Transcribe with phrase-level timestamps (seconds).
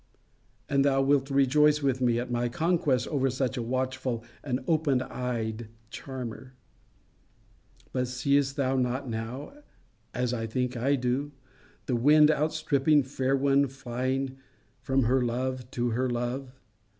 [0.67, 5.03] And thou wilt rejoice with me at my conquest over such a watchful and open
[5.03, 6.55] eyed charmer.
[7.93, 9.61] But seest thou not now
[10.11, 11.33] (as I think I do)
[11.85, 14.37] the wind outstripping fair one flying
[14.81, 16.59] from her love to her love?